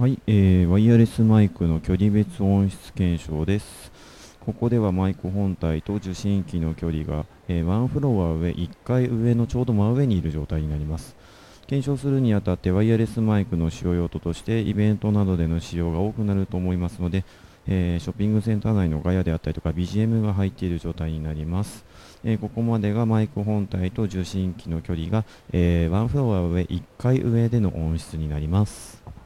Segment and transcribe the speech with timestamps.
[0.00, 3.92] はい、えー、ワイヤレスマイクの距離別音質検証です。
[4.40, 11.14] ここではマイク本体と受信機の距離が、えー、1フロア上、1階上のちょうど真上にいる状態になります。
[11.66, 17.26] 検証するにあたってワイヤレスマイクの使用用途としてイベントなどでの使用が多くなると思いますので、
[17.66, 21.84] えー、ショッピングセンター内のガヤであったりとか BGM が入っている状態になります。
[22.24, 29.19] えー、ここまでがマイク本体と受信機の距離が、えー、1フロア上、1階上での音質になります。